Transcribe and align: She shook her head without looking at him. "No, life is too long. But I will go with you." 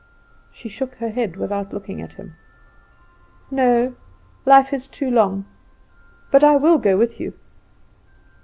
She 0.51 0.67
shook 0.67 0.95
her 0.95 1.09
head 1.11 1.35
without 1.37 1.71
looking 1.71 2.01
at 2.01 2.13
him. 2.15 2.33
"No, 3.51 3.93
life 4.47 4.73
is 4.73 4.87
too 4.87 5.11
long. 5.11 5.45
But 6.31 6.43
I 6.43 6.55
will 6.55 6.79
go 6.79 6.97
with 6.97 7.19
you." 7.19 7.35